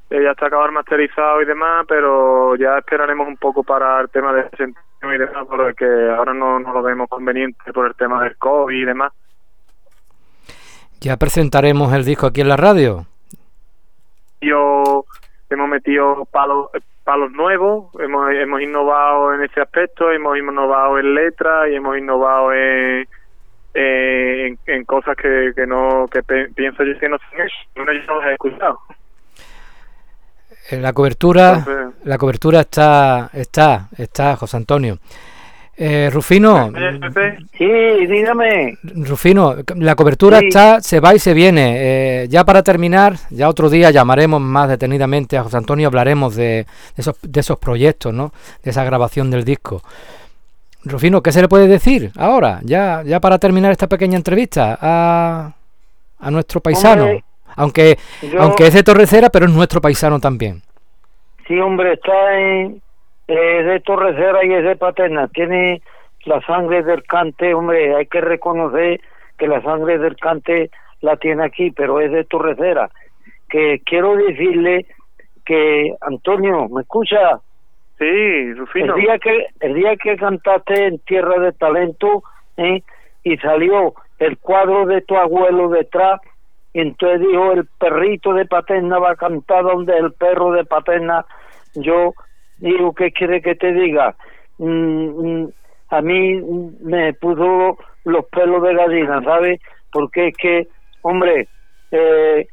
ya 0.10 0.32
está 0.32 0.48
acabar 0.48 0.72
masterizado 0.72 1.42
y 1.42 1.46
demás, 1.46 1.86
pero 1.88 2.56
ya 2.56 2.78
esperaremos 2.80 3.28
un 3.28 3.38
poco 3.38 3.64
para 3.64 4.02
el 4.02 4.10
tema 4.10 4.34
de 4.34 4.50
y 5.02 5.18
demás, 5.18 5.46
porque 5.48 5.86
ahora 5.86 6.34
no, 6.34 6.60
no 6.60 6.74
lo 6.74 6.82
vemos 6.82 7.08
conveniente 7.08 7.72
por 7.72 7.88
el 7.88 7.96
tema 7.96 8.24
del 8.24 8.36
COVID 8.38 8.76
y 8.76 8.86
demás. 8.86 9.14
¿Ya 11.00 11.16
presentaremos 11.16 11.94
el 11.94 12.04
disco 12.04 12.28
aquí 12.28 12.42
en 12.42 12.50
la 12.50 12.58
radio? 12.58 13.06
Yo 14.42 15.06
hemos 15.50 15.70
metido 15.70 16.26
palos 16.26 16.70
palos 17.04 17.32
nuevos, 17.32 17.90
hemos, 18.00 18.30
hemos 18.32 18.62
innovado 18.62 19.34
en 19.34 19.44
ese 19.44 19.62
aspecto, 19.62 20.12
hemos 20.12 20.38
innovado 20.38 21.00
en 21.00 21.16
letras 21.16 21.70
y 21.72 21.76
hemos 21.76 21.98
innovado 21.98 22.54
en, 22.54 23.08
en, 23.74 24.86
cosas 24.86 25.16
que, 25.16 25.52
que 25.56 25.66
no 25.68 26.08
que 26.12 26.24
pienso 26.24 26.84
yo 26.84 27.00
que 27.00 27.10
no 27.10 27.16
hecho, 27.16 27.56
no 27.76 27.86
los 27.86 28.26
he 28.26 28.34
escuchado. 28.34 28.80
Eh, 30.70 30.78
la 30.78 30.94
cobertura, 30.94 31.66
la 32.04 32.18
cobertura 32.18 32.62
está, 32.62 33.30
está, 33.34 33.90
está, 33.98 34.36
José 34.36 34.58
Antonio. 34.58 35.00
Eh, 35.82 36.10
Rufino. 36.12 36.74
Sí, 37.58 37.66
dígame. 37.66 38.78
Rufino, 38.84 39.56
la 39.78 39.96
cobertura 39.96 40.40
está, 40.40 40.82
se 40.82 41.00
va 41.00 41.16
y 41.16 41.20
se 41.20 41.34
viene. 41.34 41.76
Eh, 42.24 42.28
ya 42.28 42.44
para 42.44 42.62
terminar, 42.64 43.16
ya 43.30 43.48
otro 43.48 43.70
día 43.70 43.90
llamaremos 43.90 44.42
más 44.42 44.68
detenidamente 44.68 45.38
a 45.38 45.44
José 45.44 45.56
Antonio 45.56 45.84
y 45.84 45.86
hablaremos 45.86 46.36
de, 46.36 46.66
esos, 46.98 47.16
de 47.22 47.40
esos 47.40 47.58
proyectos, 47.58 48.14
¿no? 48.14 48.34
De 48.62 48.72
esa 48.72 48.84
grabación 48.84 49.32
del 49.32 49.46
disco. 49.46 49.82
Rufino, 50.90 51.22
¿qué 51.22 51.32
se 51.32 51.42
le 51.42 51.48
puede 51.48 51.68
decir 51.68 52.12
ahora, 52.18 52.60
ya, 52.64 53.04
ya 53.04 53.20
para 53.20 53.38
terminar 53.38 53.72
esta 53.72 53.88
pequeña 53.88 54.18
entrevista 54.18 54.78
a, 54.82 55.54
a 56.20 56.32
nuestro 56.32 56.62
paisano? 56.62 57.08
Aunque, 57.56 57.98
aunque 58.38 58.68
es 58.68 58.74
de 58.74 58.84
Torrecera, 58.84 59.30
pero 59.30 59.46
es 59.46 59.52
nuestro 59.52 59.82
paisano 59.82 60.20
también. 60.20 60.62
Sí, 61.48 61.60
hombre, 61.60 61.94
está 61.94 62.40
en, 62.40 62.82
de 63.28 63.82
Torrecera 63.86 64.46
y 64.46 64.54
es 64.54 64.64
de 64.64 64.76
Paterna. 64.76 65.28
Tiene 65.28 65.82
la 66.26 66.42
sangre 66.42 66.84
del 66.84 67.04
cante, 67.04 67.54
hombre, 67.54 67.96
hay 67.96 68.06
que 68.06 68.22
reconocer 68.22 69.02
que 69.38 69.48
la 69.48 69.62
sangre 69.62 69.98
del 69.98 70.16
cante 70.16 70.70
la 71.02 71.18
tiene 71.18 71.44
aquí, 71.44 71.72
pero 71.72 72.00
es 72.00 72.12
de 72.12 72.24
Torrecera. 72.24 72.90
Que 73.50 73.82
quiero 73.86 74.16
decirle 74.16 74.86
que, 75.46 75.94
Antonio, 76.02 76.70
¿me 76.70 76.82
escucha? 76.82 77.40
Sí, 78.00 78.54
Rufino. 78.54 78.96
El 78.96 79.02
día 79.02 79.20
que, 79.20 79.48
el 79.60 79.74
día 79.74 79.96
que 79.98 80.16
cantaste 80.16 80.86
en 80.86 81.00
Tierra 81.00 81.40
de 81.40 81.52
Talento, 81.52 82.24
¿eh? 82.58 82.82
y 83.24 83.38
salió 83.38 83.94
el 84.20 84.38
cuadro 84.38 84.86
de 84.86 85.02
tu 85.02 85.18
abuelo 85.18 85.70
detrás, 85.70 86.22
y 86.74 86.82
entonces 86.82 87.20
dijo, 87.28 87.52
el 87.52 87.66
perrito 87.78 88.34
de 88.34 88.46
Paterna 88.46 89.00
va 89.00 89.12
a 89.12 89.16
cantar 89.16 89.64
donde 89.64 89.98
el 89.98 90.14
perro 90.14 90.52
de 90.52 90.64
Paterna. 90.66 91.26
Yo 91.76 92.14
digo, 92.58 92.94
¿qué 92.94 93.12
quiere 93.12 93.42
que 93.42 93.56
te 93.56 93.74
diga? 93.74 94.16
Mm, 94.60 95.44
mm, 95.44 95.52
a 95.90 96.02
mí 96.02 96.42
me 96.82 97.14
puso 97.14 97.78
los 98.06 98.26
pelos 98.26 98.62
de 98.64 98.76
gallina, 98.76 99.22
¿sabes? 99.24 99.60
Porque 99.92 100.28
es 100.28 100.38
que, 100.38 100.68
hombre, 101.02 101.48
eh, 101.92 102.48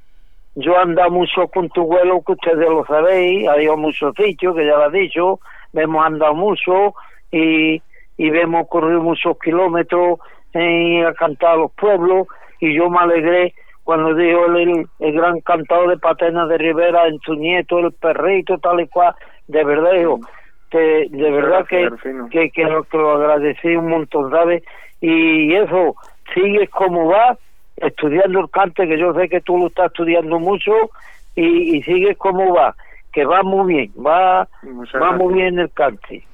yo 0.57 0.79
ando 0.79 1.09
mucho 1.11 1.49
con 1.49 1.69
tu 1.69 1.85
vuelo, 1.85 2.23
que 2.27 2.33
ustedes 2.33 2.69
lo 2.69 2.85
sabéis, 2.87 3.47
ha 3.49 3.61
ido 3.61 3.77
muchos 3.77 4.15
sitios, 4.17 4.57
que 4.57 4.67
ya 4.67 4.77
lo 4.77 4.89
he 4.89 5.01
dicho, 5.01 5.39
hemos 5.75 6.05
andado 6.05 6.35
mucho 6.35 6.95
y, 7.31 7.83
y 8.17 8.29
hemos 8.39 8.67
corrido 8.69 9.03
muchos 9.03 9.39
kilómetros 9.39 10.19
y 10.55 11.03
a 11.03 11.13
cantar 11.13 11.51
a 11.51 11.57
los 11.57 11.73
pueblos 11.73 12.27
y 12.61 12.75
yo 12.75 12.89
me 12.89 12.99
alegré 12.99 13.55
cuando 13.85 14.15
dijo 14.15 14.47
el, 14.47 14.89
el, 14.99 15.13
gran 15.13 15.41
cantador 15.43 15.91
de 15.91 15.99
Patena 15.99 16.47
de 16.47 16.59
Rivera 16.59 17.07
en 17.07 17.21
su 17.21 17.35
nieto, 17.35 17.79
el 17.79 17.93
perrito, 17.93 18.59
tal 18.59 18.81
y 18.81 18.89
cual, 18.89 19.15
de 19.47 19.63
verdad, 19.63 19.93
dijo, 19.93 20.21
que, 20.71 21.07
de 21.11 21.31
verdad 21.31 21.67
que, 21.69 21.89
que, 22.31 22.51
que, 22.51 22.65
lo, 22.65 22.83
que 22.85 22.97
lo 22.97 23.13
agradecí 23.13 23.77
un 23.77 23.91
montón, 23.91 24.31
¿sabes? 24.31 24.65
Y 25.01 25.55
eso, 25.55 25.95
sigue 26.35 26.67
como 26.69 27.07
va, 27.09 27.39
estudiando 27.77 28.41
el 28.41 28.51
cante, 28.51 28.87
que 28.87 28.99
yo 28.99 29.13
sé 29.15 29.29
que 29.29 29.41
tú 29.41 29.59
lo 29.59 29.67
estás 29.69 29.87
estudiando 29.87 30.39
mucho, 30.39 30.73
y, 31.35 31.77
y 31.77 31.83
sigues 31.83 32.17
como 32.17 32.55
va, 32.55 32.75
que 33.13 33.25
va 33.25 33.43
muy 33.43 33.75
bien, 33.75 33.93
va, 34.05 34.49
va 35.01 35.13
muy 35.13 35.35
bien 35.35 35.59
el 35.59 35.71
cante. 35.73 36.25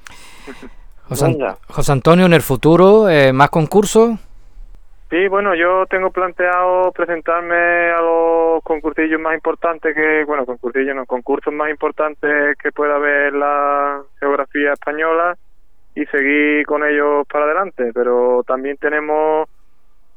José, 1.07 1.37
José, 1.67 1.91
Antonio, 1.91 2.25
en 2.25 2.33
el 2.33 2.41
futuro, 2.41 3.09
eh, 3.09 3.33
¿más 3.33 3.49
concursos? 3.49 4.11
Sí, 5.09 5.27
bueno, 5.27 5.53
yo 5.53 5.85
tengo 5.85 6.09
planteado 6.09 6.91
presentarme 6.91 7.55
a 7.91 8.01
los 8.01 8.63
concursillos 8.63 9.21
más 9.21 9.35
importantes 9.35 9.93
que, 9.93 10.23
bueno, 10.25 10.43
concursillos 10.43 10.95
no, 10.95 11.05
concursos 11.05 11.53
más 11.53 11.69
importantes 11.69 12.57
que 12.57 12.71
pueda 12.71 12.95
haber 12.95 13.33
la 13.33 14.01
geografía 14.19 14.73
española 14.73 15.37
y 15.93 16.03
seguir 16.07 16.65
con 16.65 16.83
ellos 16.83 17.27
para 17.31 17.45
adelante, 17.45 17.91
pero 17.93 18.43
también 18.47 18.77
tenemos, 18.77 19.47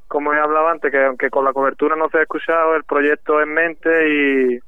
como 0.09 0.33
he 0.33 0.39
hablado 0.39 0.69
antes, 0.69 0.91
que 0.91 1.05
aunque 1.05 1.31
con 1.31 1.45
la 1.45 1.53
cobertura 1.53 1.97
no 1.97 2.09
se 2.09 2.19
ha 2.19 2.23
escuchado, 2.23 2.77
el 2.77 2.85
proyecto 2.85 3.41
en 3.41 3.53
mente 3.53 4.09
y, 4.09 4.59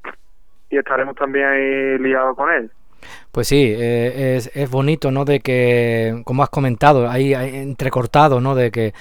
y 0.69 0.77
estaremos 0.77 1.15
también 1.15 1.45
ahí 1.45 1.97
liados 1.99 2.35
con 2.35 2.51
él. 2.51 2.71
Pues 3.31 3.47
sí, 3.47 3.73
eh, 3.77 4.35
es, 4.37 4.51
es 4.53 4.69
bonito, 4.69 5.11
¿no? 5.11 5.23
De 5.23 5.39
que, 5.39 6.21
como 6.25 6.43
has 6.43 6.49
comentado, 6.49 7.09
ahí 7.09 7.33
entrecortado, 7.33 8.41
¿no? 8.41 8.55
De 8.55 8.71
que 8.71 8.93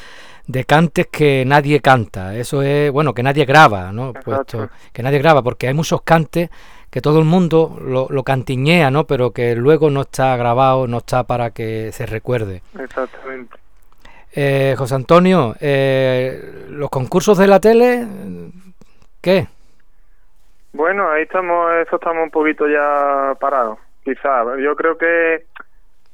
de 0.47 0.64
cantes 0.64 1.07
que 1.09 1.45
nadie 1.47 1.80
canta. 1.80 2.35
Eso 2.35 2.62
es, 2.62 2.90
bueno, 2.90 3.14
que 3.14 3.23
nadie 3.23 3.45
graba, 3.45 3.92
¿no? 3.92 4.12
Puesto, 4.12 4.71
que 4.92 5.02
nadie 5.02 5.18
graba, 5.18 5.42
porque 5.42 5.68
hay 5.68 5.75
muchos 5.75 6.02
cantes 6.02 6.50
que 6.90 7.02
todo 7.02 7.18
el 7.18 7.26
mundo 7.26 7.78
lo, 7.80 8.09
lo, 8.09 8.23
cantiñea, 8.23 8.90
¿no? 8.90 9.07
Pero 9.07 9.33
que 9.33 9.54
luego 9.54 9.90
no 9.90 10.02
está 10.02 10.37
grabado, 10.37 10.87
no 10.87 10.99
está 10.99 11.25
para 11.25 11.50
que 11.50 11.92
se 11.92 12.07
recuerde. 12.07 12.62
Exactamente. 12.78 13.57
Eh, 14.35 14.75
José 14.76 14.94
Antonio, 14.94 15.54
eh, 15.61 16.66
los 16.68 16.90
concursos 16.90 17.38
de 17.38 17.47
la 17.47 17.61
tele, 17.61 18.06
¿qué? 19.23 19.47
Bueno, 20.73 21.11
ahí 21.11 21.23
estamos, 21.23 21.73
eso 21.76 21.97
estamos 21.97 22.25
un 22.25 22.30
poquito 22.30 22.68
ya 22.68 23.35
parados, 23.40 23.78
quizás. 24.04 24.47
Yo 24.62 24.76
creo 24.76 24.99
que 24.99 25.44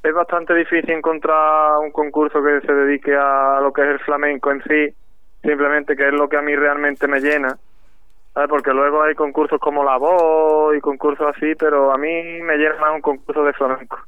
es 0.03 0.15
bastante 0.15 0.55
difícil 0.55 0.91
encontrar 0.91 1.79
un 1.79 1.91
concurso 1.91 2.43
que 2.43 2.61
se 2.65 2.73
dedique 2.73 3.15
a 3.15 3.59
lo 3.61 3.73
que 3.73 3.83
es 3.83 3.89
el 3.89 3.99
flamenco 4.01 4.53
en 4.53 4.63
sí, 4.63 4.95
simplemente 5.43 5.97
que 5.97 6.07
es 6.07 6.15
lo 6.15 6.29
que 6.29 6.37
a 6.37 6.43
mí 6.43 6.55
realmente 6.55 7.09
me 7.09 7.21
llena. 7.21 7.57
Porque 8.49 8.73
luego 8.73 9.03
hay 9.03 9.15
concursos 9.15 9.61
como 9.61 9.85
La 9.85 9.97
Voz 9.97 10.77
y 10.77 10.81
concursos 10.81 11.35
así, 11.37 11.55
pero 11.55 11.93
a 11.93 11.99
mí 11.99 12.43
me 12.43 12.57
llena 12.57 12.77
más 12.81 12.95
un 12.95 13.01
concurso 13.01 13.45
de 13.45 13.53
flamenco. 13.53 13.99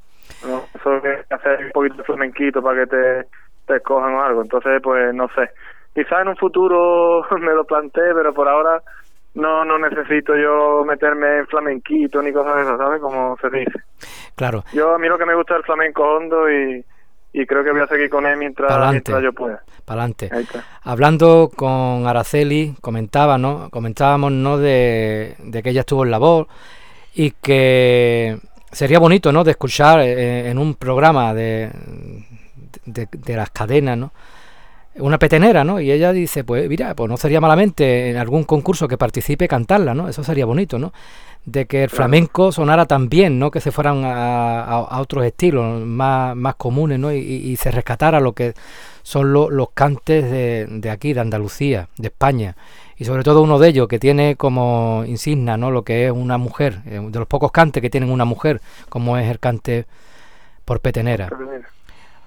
Eso 0.74 1.00
que 1.00 1.22
hacer 1.30 1.66
un 1.66 1.70
poquito 1.70 1.96
de 1.96 2.04
flamenquito 2.04 2.60
para 2.60 2.80
que 2.80 2.86
te, 2.88 3.26
te 3.66 3.76
escojan 3.76 4.14
o 4.14 4.22
algo. 4.22 4.42
Entonces, 4.42 4.80
pues 4.82 5.14
no 5.14 5.28
sé. 5.28 5.50
Quizás 5.94 6.22
en 6.22 6.28
un 6.28 6.36
futuro 6.36 7.24
me 7.40 7.54
lo 7.54 7.64
planteé, 7.64 8.14
pero 8.14 8.32
por 8.32 8.48
ahora 8.48 8.82
no 9.34 9.64
no 9.64 9.78
necesito 9.78 10.34
yo 10.34 10.82
meterme 10.84 11.38
en 11.38 11.46
flamenquito 11.46 12.22
ni 12.22 12.32
cosas 12.32 12.56
de 12.56 12.62
esas, 12.62 12.78
¿sabes? 12.78 13.00
Como 13.00 13.36
se 13.40 13.50
dice. 13.50 13.78
Claro. 14.34 14.64
Yo 14.72 14.94
a 14.94 14.98
mí 14.98 15.08
lo 15.08 15.18
que 15.18 15.26
me 15.26 15.34
gusta 15.34 15.54
es 15.54 15.58
el 15.58 15.64
flamenco 15.64 16.02
hondo 16.02 16.50
y, 16.50 16.84
y 17.32 17.46
creo 17.46 17.62
que 17.62 17.72
voy 17.72 17.82
a 17.82 17.86
seguir 17.86 18.08
con 18.08 18.24
él 18.26 18.38
mientras, 18.38 18.90
mientras 18.90 19.22
yo 19.22 19.32
pueda. 19.32 19.62
Para 19.84 20.02
adelante. 20.02 20.30
Hablando 20.82 21.50
con 21.54 22.06
Araceli, 22.06 22.74
comentaba, 22.80 23.36
¿no? 23.36 23.68
Comentábamos, 23.70 24.32
¿no? 24.32 24.56
De, 24.56 25.34
de 25.38 25.62
que 25.62 25.70
ella 25.70 25.80
estuvo 25.80 26.04
en 26.04 26.10
la 26.10 26.18
voz 26.18 26.46
y 27.14 27.32
que 27.32 28.38
sería 28.72 28.98
bonito, 28.98 29.32
¿no? 29.32 29.44
De 29.44 29.50
escuchar 29.52 30.00
eh, 30.00 30.50
en 30.50 30.58
un 30.58 30.74
programa 30.74 31.34
de, 31.34 31.70
de, 32.86 33.08
de 33.10 33.36
las 33.36 33.50
cadenas, 33.50 33.98
¿no? 33.98 34.12
una 34.98 35.18
petenera, 35.18 35.64
¿no? 35.64 35.80
Y 35.80 35.90
ella 35.90 36.12
dice, 36.12 36.44
pues 36.44 36.68
mira, 36.68 36.94
pues 36.94 37.08
no 37.08 37.16
sería 37.16 37.40
malamente 37.40 38.10
en 38.10 38.16
algún 38.16 38.44
concurso 38.44 38.88
que 38.88 38.96
participe 38.96 39.48
cantarla, 39.48 39.94
¿no? 39.94 40.08
Eso 40.08 40.24
sería 40.24 40.46
bonito, 40.46 40.78
¿no? 40.78 40.92
De 41.44 41.66
que 41.66 41.84
el 41.84 41.90
flamenco 41.90 42.50
sonara 42.50 42.86
tan 42.86 43.08
bien, 43.08 43.38
¿no? 43.38 43.50
Que 43.50 43.60
se 43.60 43.70
fueran 43.70 44.02
a, 44.04 44.98
otros 44.98 45.24
estilos 45.24 45.84
más, 45.84 46.34
más 46.34 46.56
comunes, 46.56 46.98
¿no? 46.98 47.12
Y, 47.12 47.56
se 47.56 47.70
rescatara 47.70 48.20
lo 48.20 48.32
que 48.32 48.54
son 49.02 49.32
los 49.32 49.70
cantes 49.72 50.30
de, 50.30 50.66
de, 50.68 50.90
aquí, 50.90 51.12
de 51.12 51.20
Andalucía, 51.20 51.88
de 51.96 52.08
España. 52.08 52.56
Y 52.96 53.04
sobre 53.04 53.22
todo 53.22 53.42
uno 53.42 53.58
de 53.58 53.68
ellos 53.68 53.88
que 53.88 53.98
tiene 53.98 54.36
como 54.36 55.04
insignia, 55.06 55.56
¿no? 55.56 55.70
Lo 55.70 55.84
que 55.84 56.06
es 56.06 56.12
una 56.12 56.38
mujer, 56.38 56.80
eh, 56.86 57.00
de 57.00 57.18
los 57.18 57.28
pocos 57.28 57.52
cantes 57.52 57.80
que 57.80 57.90
tienen 57.90 58.10
una 58.10 58.24
mujer, 58.24 58.60
como 58.88 59.18
es 59.18 59.30
el 59.30 59.38
cante 59.38 59.86
por 60.64 60.80
petenera. 60.80 61.28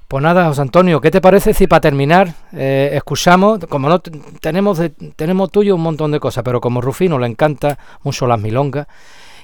Pues 0.10 0.24
nada, 0.24 0.48
José 0.48 0.64
Antonio, 0.64 1.00
¿qué 1.02 1.12
te 1.12 1.22
parece 1.22 1.54
si 1.54 1.68
para 1.68 1.82
terminar 1.82 2.30
eh, 2.52 2.90
escuchamos, 2.94 3.64
como 3.70 3.90
no 3.90 4.00
tenemos 4.42 4.82
tenemos 5.16 5.52
tuyo 5.52 5.76
un 5.76 5.84
montón 5.84 6.12
de 6.12 6.20
cosas, 6.20 6.44
pero 6.44 6.60
como 6.60 6.82
Rufino 6.82 7.20
le 7.20 7.28
encanta 7.28 7.78
mucho 8.02 8.26
las 8.26 8.42
milongas, 8.42 8.88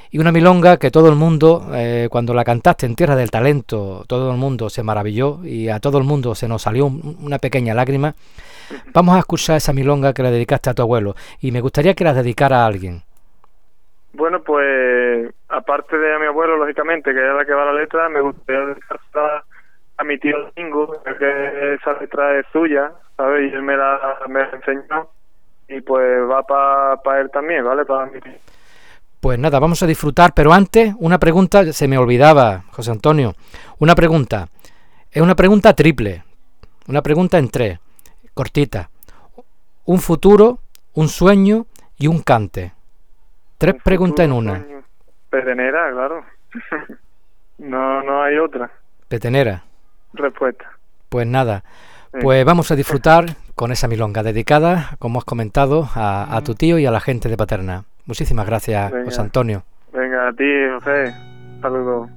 y 0.10 0.18
una 0.18 0.32
milonga 0.32 0.78
que 0.78 0.90
todo 0.90 1.08
el 1.10 1.16
mundo, 1.16 1.68
eh, 1.76 2.08
cuando 2.10 2.34
la 2.34 2.44
cantaste 2.44 2.88
en 2.88 2.96
Tierra 2.96 3.16
del 3.16 3.30
Talento, 3.30 4.06
todo 4.08 4.32
el 4.32 4.38
mundo 4.38 4.72
se 4.72 4.82
maravilló 4.82 5.46
y 5.46 5.70
a 5.70 5.80
todo 5.80 6.00
el 6.00 6.04
mundo 6.04 6.34
se 6.34 6.48
nos 6.48 6.64
salió 6.64 6.88
una 6.88 7.38
pequeña 7.38 7.76
lágrima, 7.76 8.16
vamos 8.92 9.18
a 9.18 9.20
escuchar 9.20 9.58
esa 9.58 9.72
milonga 9.72 10.14
que 10.14 10.24
le 10.24 10.32
dedicaste 10.32 10.72
a 10.72 10.74
tu 10.74 10.82
abuelo, 10.82 11.14
y 11.42 11.52
me 11.52 11.62
gustaría 11.62 11.94
que 11.94 12.04
la 12.04 12.16
dedicara 12.16 12.64
a 12.64 12.66
alguien. 12.66 13.04
Bueno, 14.14 14.42
pues 14.42 15.32
aparte 15.48 15.96
de 15.96 16.16
a 16.16 16.18
mi 16.18 16.26
abuelo, 16.26 16.58
lógicamente, 16.58 17.14
que 17.14 17.20
es 17.20 17.36
la 17.36 17.46
que 17.46 17.54
va 17.54 17.66
la 17.66 17.74
letra, 17.74 18.10
me 18.10 18.22
gustaría 18.22 18.66
dedicar 18.66 19.00
a 19.98 20.04
mi 20.04 20.18
tío 20.18 20.52
Domingo, 20.56 21.02
que 21.18 21.74
esa 21.76 22.00
letra 22.00 22.40
es 22.40 22.46
suya, 22.52 22.92
¿sabes? 23.16 23.52
Y 23.52 23.56
él 23.56 23.62
me 23.62 23.78
la, 23.78 24.18
me 24.28 24.42
enseñó 24.42 25.10
y 25.68 25.82
pues 25.82 26.22
va 26.30 26.44
para 26.44 26.98
pa 26.98 27.20
él 27.20 27.30
también, 27.32 27.64
¿vale? 27.64 27.86
Para 27.86 28.06
mi 28.08 28.20
tío. 28.20 28.34
Pues 29.22 29.40
nada, 29.40 29.60
vamos 29.60 29.82
a 29.82 29.88
disfrutar, 29.88 30.34
pero 30.36 30.54
antes 30.54 30.94
una 31.00 31.18
pregunta, 31.18 31.72
se 31.72 31.88
me 31.88 31.98
olvidaba, 31.98 32.64
José 32.72 32.92
Antonio, 32.92 33.34
una 33.80 33.96
pregunta, 33.96 34.48
es 35.12 35.22
una 35.22 35.36
pregunta 35.36 35.74
triple, 35.74 36.24
una 36.88 37.02
pregunta 37.02 37.38
en 37.38 37.50
tres, 37.50 37.80
cortita, 38.34 38.90
un 39.86 40.00
futuro, 40.00 40.60
un 40.94 41.08
sueño 41.08 41.66
y 41.98 42.08
un 42.08 42.22
cante. 42.22 42.74
Tres 43.58 43.76
preguntas 43.84 44.26
en 44.26 44.34
una. 44.34 44.64
Petenera, 45.30 45.92
claro. 45.92 46.24
no, 47.60 48.04
no 48.04 48.22
hay 48.22 48.38
otra. 48.38 48.70
Petenera 49.08 49.64
respuesta. 50.16 50.66
Pues 51.10 51.28
nada, 51.28 51.64
pues 52.22 52.46
vamos 52.46 52.72
a 52.72 52.76
disfrutar 52.76 53.36
con 53.56 53.72
esa 53.72 53.88
milonga 53.88 54.24
dedicada, 54.24 54.96
como 55.00 55.20
has 55.20 55.26
comentado, 55.26 55.88
a, 55.96 56.42
tu 56.46 56.56
tío 56.56 56.78
y 56.80 56.86
a 56.86 56.92
la 56.92 57.00
gente 57.00 57.30
de 57.30 57.38
Paterna. 57.38 57.84
Muchísimas 58.06 58.46
gracias, 58.46 58.92
José 59.06 59.22
Antonio. 59.22 59.64
Venga, 59.94 60.30
a 60.30 60.34
ti, 60.34 60.44
José. 60.74 61.14
Saludos. 61.62 62.10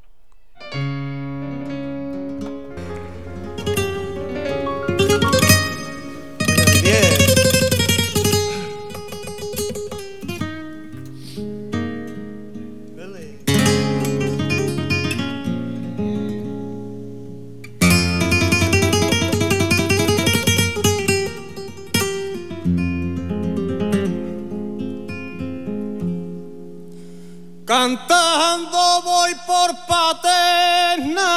Cantando 27.68 29.02
voy 29.04 29.34
por 29.46 29.76
paterna. 29.86 31.28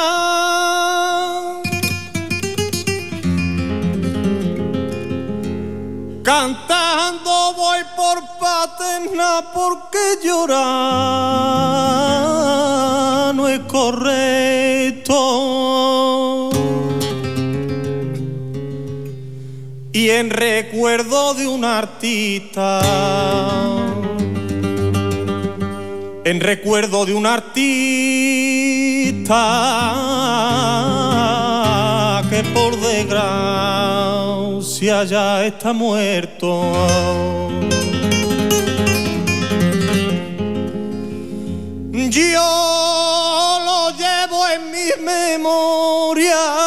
Cantando 6.22 7.52
voy 7.54 7.80
por 7.94 8.22
paterna 8.40 9.44
porque 9.52 9.98
llorar 10.24 10.54
no 13.34 13.46
es 13.46 13.60
correcto. 13.68 15.18
Y 19.92 20.08
en 20.08 20.30
recuerdo 20.30 21.34
de 21.34 21.46
un 21.46 21.62
artista 21.66 22.80
en 26.24 26.40
recuerdo 26.40 27.04
de 27.04 27.14
un 27.14 27.26
artista 27.26 27.62
que 32.30 32.44
por 32.54 32.78
desgracia 32.80 33.82
ya 35.04 35.44
está 35.44 35.72
muerto. 35.72 36.72
Yo 41.92 43.58
lo 43.64 43.90
llevo 43.96 44.46
en 44.48 44.70
mi 44.70 44.90
memoria. 45.04 46.61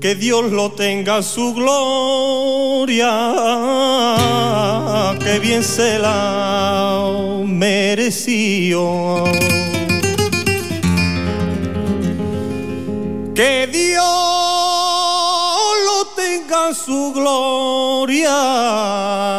Que 0.00 0.14
Dios 0.14 0.52
lo 0.52 0.72
tenga 0.72 1.22
su 1.22 1.52
gloria, 1.54 3.10
que 5.22 5.38
bien 5.38 5.62
se 5.62 5.98
la 5.98 7.02
mereció. 7.44 9.24
Que 13.34 13.68
Dios 13.70 14.02
lo 15.86 16.06
tenga 16.16 16.72
su 16.72 17.12
gloria 17.12 19.37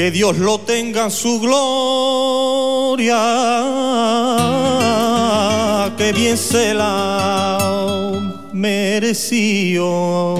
que 0.00 0.10
Dios 0.10 0.38
lo 0.38 0.60
tenga 0.60 1.04
en 1.04 1.10
su 1.10 1.38
gloria, 1.40 3.18
que 5.98 6.10
bien 6.14 6.38
se 6.38 6.72
la 6.72 7.58
mereció. 8.54 10.36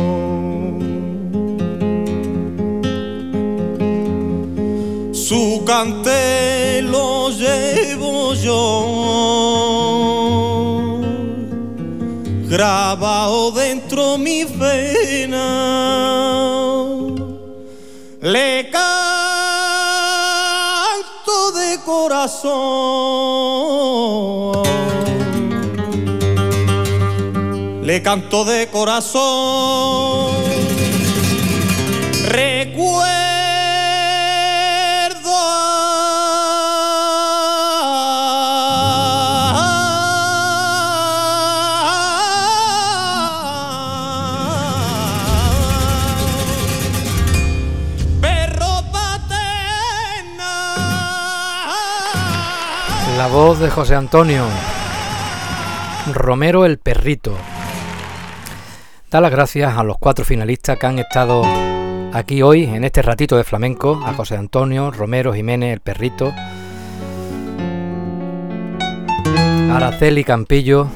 Su 5.12 5.62
cante 5.66 6.81
lo 6.81 7.29
llevo 7.29 8.33
yo, 8.33 8.87
grabado 12.49 13.51
dentro 13.51 14.16
mi 14.16 14.44
vena. 14.44 15.51
Le 18.23 18.70
Le 27.83 28.02
canto 28.02 28.44
de 28.44 28.68
corazón. 28.68 30.60
La 53.20 53.26
voz 53.26 53.59
de 53.59 53.68
José 53.68 53.96
Antonio 53.96 54.46
Romero 56.14 56.64
el 56.64 56.78
Perrito. 56.78 57.37
Da 59.11 59.20
las 59.20 59.30
gracias 59.30 59.76
a 59.76 59.85
los 59.85 59.98
cuatro 59.98 60.24
finalistas 60.24 60.78
que 60.78 60.87
han 60.87 60.98
estado 60.98 61.42
aquí 62.14 62.40
hoy 62.40 62.64
en 62.64 62.83
este 62.83 63.02
ratito 63.02 63.37
de 63.37 63.44
flamenco, 63.44 64.00
a 64.06 64.14
José 64.14 64.38
Antonio 64.38 64.90
Romero 64.90 65.35
Jiménez 65.35 65.74
el 65.74 65.80
Perrito, 65.80 66.33
Araceli 69.70 70.24
Campillo, 70.24 70.88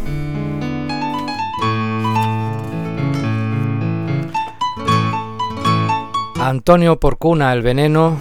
Antonio 6.41 6.99
Porcuna 6.99 7.53
el 7.53 7.61
Veneno 7.61 8.17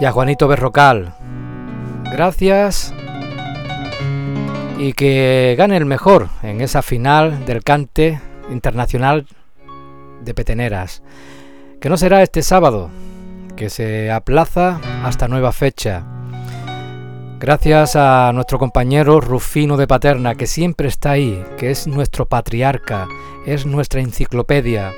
y 0.00 0.04
a 0.04 0.10
Juanito 0.10 0.48
Berrocal 0.48 1.14
gracias. 2.12 2.94
Y 4.78 4.92
que 4.92 5.54
gane 5.56 5.76
el 5.76 5.86
mejor 5.86 6.28
en 6.42 6.60
esa 6.60 6.82
final 6.82 7.46
del 7.46 7.62
cante 7.64 8.20
internacional 8.50 9.26
de 10.22 10.34
peteneras, 10.34 11.02
que 11.80 11.88
no 11.88 11.96
será 11.96 12.22
este 12.22 12.42
sábado, 12.42 12.90
que 13.56 13.70
se 13.70 14.10
aplaza 14.10 14.80
hasta 15.04 15.28
nueva 15.28 15.52
fecha. 15.52 16.04
Gracias 17.38 17.96
a 17.96 18.32
nuestro 18.34 18.58
compañero 18.58 19.20
Rufino 19.20 19.76
de 19.76 19.86
Paterna, 19.86 20.34
que 20.34 20.46
siempre 20.46 20.88
está 20.88 21.12
ahí, 21.12 21.42
que 21.58 21.70
es 21.70 21.86
nuestro 21.86 22.26
patriarca, 22.26 23.08
es 23.46 23.66
nuestra 23.66 24.00
enciclopedia, 24.00 24.92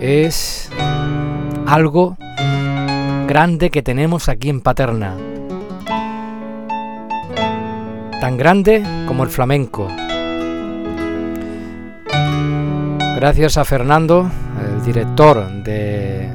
es 0.00 0.70
algo 1.66 2.16
grande 3.26 3.70
que 3.70 3.82
tenemos 3.82 4.28
aquí 4.28 4.50
en 4.50 4.60
Paterna 4.60 5.16
tan 8.22 8.36
grande 8.36 8.84
como 9.08 9.24
el 9.24 9.30
flamenco. 9.30 9.88
Gracias 13.16 13.56
a 13.56 13.64
Fernando, 13.64 14.30
el 14.64 14.84
director 14.84 15.44
de, 15.64 16.30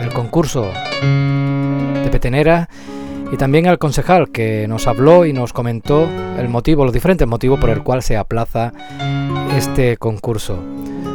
del 0.00 0.10
concurso 0.14 0.72
de 1.02 2.08
Petenera, 2.10 2.70
y 3.30 3.36
también 3.36 3.66
al 3.66 3.76
concejal 3.76 4.30
que 4.30 4.66
nos 4.66 4.86
habló 4.86 5.26
y 5.26 5.34
nos 5.34 5.52
comentó 5.52 6.08
el 6.38 6.48
motivo, 6.48 6.84
los 6.86 6.94
diferentes 6.94 7.28
motivos 7.28 7.60
por 7.60 7.68
el 7.68 7.82
cual 7.82 8.02
se 8.02 8.16
aplaza 8.16 8.72
este 9.58 9.98
concurso. 9.98 10.58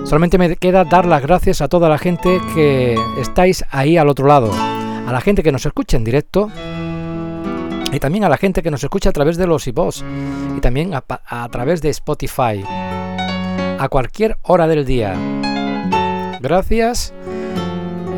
Solamente 0.06 0.38
me 0.38 0.56
queda 0.56 0.84
dar 0.84 1.08
las 1.08 1.24
gracias 1.24 1.62
a 1.62 1.68
toda 1.68 1.90
la 1.90 1.98
gente 1.98 2.40
que 2.54 2.96
estáis 3.20 3.66
ahí 3.72 3.98
al 3.98 4.08
otro 4.08 4.28
lado, 4.28 4.52
a 4.54 5.12
la 5.12 5.20
gente 5.20 5.42
que 5.42 5.52
nos 5.52 5.66
escucha 5.66 5.98
en 5.98 6.04
directo 6.04 6.52
y 7.94 8.00
también 8.00 8.24
a 8.24 8.30
la 8.30 8.38
gente 8.38 8.62
que 8.62 8.72
nos 8.72 8.84
escucha 8.84 9.10
a 9.10 9.14
través 9.14 9.38
de 9.38 9.48
los 9.48 9.68
iVoox 9.68 10.04
y 10.58 10.62
también 10.62 10.94
a, 10.94 11.04
a 11.08 11.48
través 11.50 11.82
de 11.82 11.90
Spotify 11.90 12.64
a 12.68 13.88
cualquier 13.90 14.38
hora 14.42 14.68
del 14.68 14.86
día. 14.86 15.16
Gracias 16.42 17.14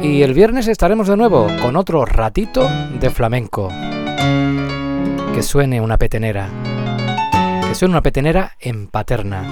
y 0.02 0.22
el 0.22 0.34
viernes 0.34 0.68
estaremos 0.68 1.08
de 1.08 1.18
nuevo 1.18 1.48
con 1.62 1.76
otro 1.76 2.06
ratito 2.06 2.70
de 3.00 3.10
flamenco. 3.10 3.70
Que 5.34 5.42
suene 5.42 5.82
una 5.82 5.98
petenera. 5.98 6.48
Que 7.68 7.76
suene 7.76 7.94
una 7.94 8.02
petenera 8.02 8.54
en 8.60 8.88
paterna. 8.88 9.44